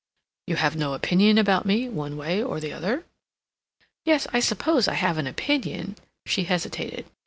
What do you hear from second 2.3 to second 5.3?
or the other?" "Yes, I suppose I have an